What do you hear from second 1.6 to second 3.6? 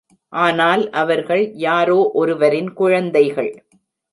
யாரோ ஒருவரின் குழந்தைகள்.